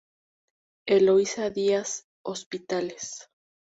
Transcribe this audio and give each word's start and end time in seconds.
Eloísa 0.87 1.51
Díaz-Hospitales". 1.51 3.29